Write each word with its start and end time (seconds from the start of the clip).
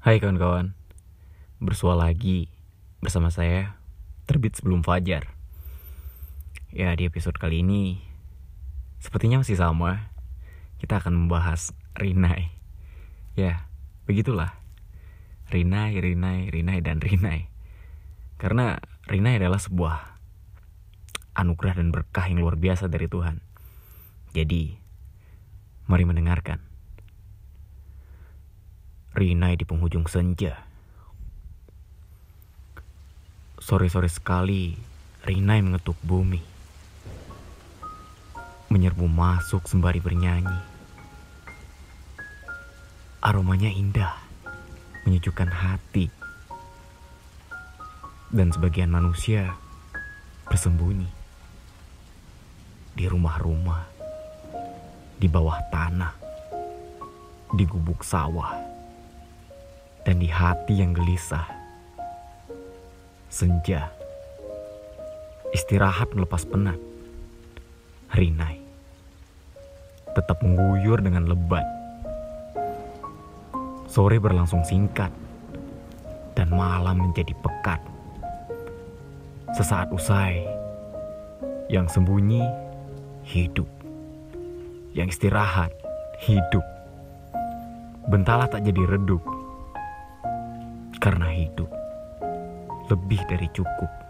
Hai 0.00 0.16
kawan-kawan, 0.16 0.72
bersua 1.60 1.92
lagi 1.92 2.48
bersama 3.04 3.28
saya 3.28 3.76
terbit 4.24 4.56
sebelum 4.56 4.80
fajar. 4.80 5.36
Ya 6.72 6.96
di 6.96 7.04
episode 7.04 7.36
kali 7.36 7.60
ini 7.60 8.00
sepertinya 8.96 9.44
masih 9.44 9.60
sama. 9.60 10.08
Kita 10.80 11.04
akan 11.04 11.12
membahas 11.12 11.76
Rinai. 11.92 12.48
Ya 13.36 13.68
begitulah. 14.08 14.56
Rinai, 15.52 15.92
Rinai, 16.00 16.48
Rinai 16.48 16.80
dan 16.80 17.04
Rinai. 17.04 17.52
Karena 18.40 18.80
Rinai 19.04 19.36
adalah 19.36 19.60
sebuah 19.60 20.16
anugerah 21.36 21.76
dan 21.76 21.92
berkah 21.92 22.24
yang 22.24 22.40
luar 22.40 22.56
biasa 22.56 22.88
dari 22.88 23.04
Tuhan. 23.04 23.44
Jadi, 24.32 24.80
mari 25.92 26.08
mendengarkan. 26.08 26.69
Rinai 29.10 29.58
di 29.58 29.66
penghujung 29.66 30.06
senja. 30.06 30.54
Sore-sore 33.58 34.06
sekali, 34.06 34.78
Rinai 35.26 35.58
mengetuk 35.66 35.98
bumi. 35.98 36.38
Menyerbu 38.70 39.10
masuk 39.10 39.66
sembari 39.66 39.98
bernyanyi. 39.98 40.62
Aromanya 43.18 43.66
indah, 43.66 44.14
menyejukkan 45.02 45.50
hati. 45.50 46.06
Dan 48.30 48.54
sebagian 48.54 48.94
manusia 48.94 49.58
bersembunyi 50.46 51.10
di 52.94 53.10
rumah-rumah, 53.10 53.90
di 55.18 55.26
bawah 55.26 55.58
tanah, 55.74 56.14
di 57.58 57.66
gubuk 57.66 58.06
sawah, 58.06 58.69
dan 60.04 60.16
di 60.20 60.28
hati 60.28 60.80
yang 60.80 60.96
gelisah. 60.96 61.46
Senja, 63.30 63.92
istirahat 65.54 66.10
melepas 66.16 66.42
penat. 66.48 66.78
Rinai, 68.10 68.58
tetap 70.18 70.42
mengguyur 70.42 70.98
dengan 70.98 71.30
lebat. 71.30 71.62
Sore 73.86 74.18
berlangsung 74.18 74.66
singkat, 74.66 75.14
dan 76.34 76.50
malam 76.50 77.10
menjadi 77.10 77.34
pekat. 77.38 77.78
Sesaat 79.54 79.94
usai, 79.94 80.42
yang 81.70 81.86
sembunyi 81.86 82.42
hidup, 83.22 83.70
yang 84.90 85.06
istirahat 85.06 85.70
hidup. 86.18 86.66
Bentala 88.10 88.50
tak 88.50 88.66
jadi 88.66 88.90
redup, 88.90 89.22
karena 91.00 91.32
hidup 91.32 91.72
lebih 92.92 93.20
dari 93.26 93.48
cukup. 93.56 94.09